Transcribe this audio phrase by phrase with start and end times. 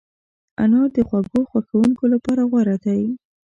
[0.63, 3.01] انار د خوږو خوښونکو لپاره غوره دی.